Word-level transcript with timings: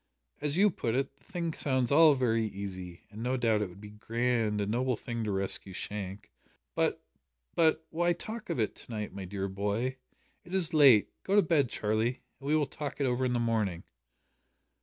"As 0.41 0.57
you 0.57 0.71
put 0.71 0.95
it, 0.95 1.15
the 1.15 1.23
thing 1.23 1.53
sounds 1.53 1.91
all 1.91 2.15
very 2.15 2.47
easy, 2.47 3.01
and 3.11 3.21
no 3.21 3.37
doubt 3.37 3.61
it 3.61 3.69
would 3.69 3.79
be 3.81 3.89
a 3.89 3.91
grand, 3.91 4.59
a 4.59 4.65
noble 4.65 4.97
thing 4.97 5.23
to 5.25 5.31
rescue 5.31 5.73
Shank 5.73 6.31
but 6.73 7.03
but, 7.53 7.85
why 7.91 8.13
talk 8.13 8.49
of 8.49 8.59
it 8.59 8.73
to 8.77 8.91
night, 8.91 9.13
my 9.13 9.25
dear 9.25 9.47
boy? 9.47 9.97
It 10.43 10.55
is 10.55 10.73
late. 10.73 11.11
Go 11.21 11.35
to 11.35 11.43
bed, 11.43 11.69
Charlie, 11.69 12.23
and 12.39 12.47
we 12.47 12.55
will 12.55 12.65
talk 12.65 12.99
it 12.99 13.05
over 13.05 13.25
in 13.25 13.33
the 13.33 13.39
morning." 13.39 13.83